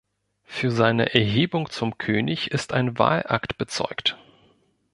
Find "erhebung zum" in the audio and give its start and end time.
1.13-1.99